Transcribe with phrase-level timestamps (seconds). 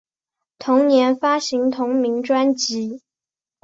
[0.57, 3.03] 同年发行同名专辑。